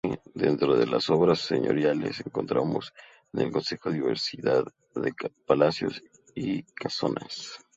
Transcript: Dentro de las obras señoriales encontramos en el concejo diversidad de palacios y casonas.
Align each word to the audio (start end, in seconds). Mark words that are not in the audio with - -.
Dentro 0.33 0.75
de 0.77 0.87
las 0.87 1.11
obras 1.11 1.41
señoriales 1.41 2.21
encontramos 2.25 2.91
en 3.33 3.41
el 3.41 3.51
concejo 3.51 3.91
diversidad 3.91 4.63
de 4.95 5.13
palacios 5.45 6.01
y 6.33 6.63
casonas. 6.73 7.59